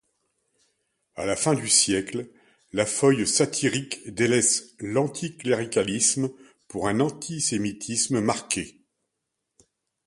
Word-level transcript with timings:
À 1.15 1.27
la 1.27 1.35
fin 1.35 1.53
du 1.53 1.67
siècle, 1.69 2.27
la 2.73 2.87
feuille 2.87 3.27
satirique 3.27 4.09
délaisse 4.11 4.73
l'anticléricalisme 4.79 6.31
pour 6.67 6.87
un 6.87 6.99
antisémitisme 7.01 8.19
marqué. 8.19 8.81